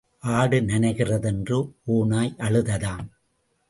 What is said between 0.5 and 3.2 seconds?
நனைகிறதென்று ஓநாய் அழுததாம்.